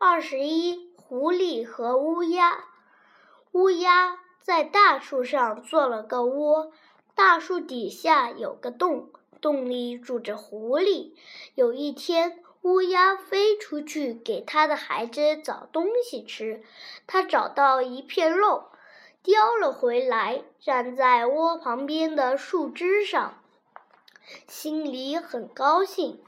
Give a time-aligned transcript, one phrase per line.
[0.00, 2.66] 二十一，狐狸和乌鸦。
[3.50, 6.70] 乌鸦在大树上做了个窝，
[7.16, 11.14] 大树底下有个洞，洞里住着狐狸。
[11.56, 16.62] 有一天，乌鸦飞出去给它的孩子找东西吃，
[17.08, 18.66] 它找到一片肉，
[19.24, 23.42] 叼了回来，站在窝旁边的树枝上，
[24.46, 26.22] 心里很高兴。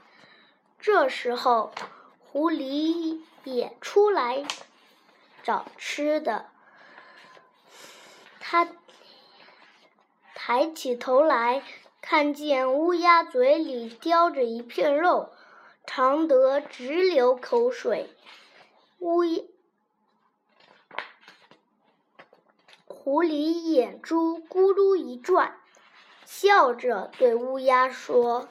[0.77, 1.71] 这时候，
[2.31, 3.21] 狐狸。
[3.43, 4.45] 也出来
[5.41, 6.45] 找吃的。
[8.39, 8.67] 他
[10.35, 11.63] 抬起头来，
[12.01, 15.31] 看见乌鸦嘴里叼着一片肉，
[15.87, 18.15] 馋得直流口水。
[18.99, 19.23] 乌
[22.85, 25.59] 狐狸眼珠咕噜一转，
[26.25, 28.47] 笑着对乌鸦说：“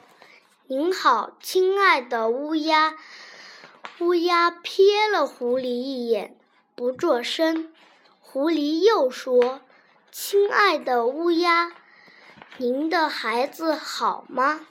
[0.67, 2.97] 您好，亲爱的乌鸦。”
[4.01, 6.35] 乌鸦瞥了狐狸一眼，
[6.73, 7.71] 不作声。
[8.19, 9.61] 狐狸又说
[10.11, 11.71] ：“亲爱的乌鸦，
[12.57, 14.65] 您的孩子好吗？”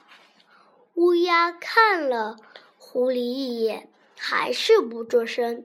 [0.94, 2.38] 乌鸦看了
[2.76, 5.64] 狐狸一眼，还是不作声。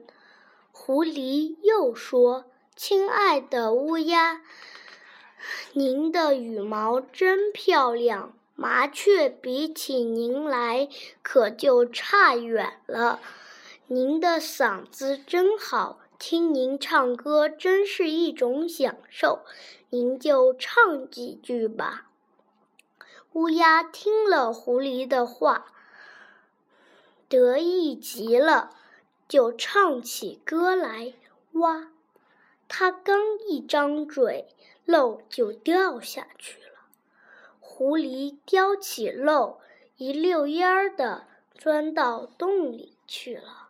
[0.70, 2.44] 狐狸又说
[2.76, 4.42] ：“亲爱的乌鸦，
[5.72, 10.88] 您的羽毛真漂亮，麻雀比起您来
[11.20, 13.18] 可就差远了。”
[13.88, 19.44] 您的嗓子真好，听您唱歌真是一种享受。
[19.90, 22.10] 您就唱几句吧。
[23.34, 25.72] 乌鸦听了狐狸的话，
[27.28, 28.70] 得意极了，
[29.28, 31.14] 就唱起歌来。
[31.52, 31.92] 哇！
[32.66, 34.48] 它刚一张嘴，
[34.84, 36.88] 肉就掉下去了。
[37.60, 39.60] 狐狸叼起肉，
[39.96, 43.65] 一溜烟儿的钻到洞里去了。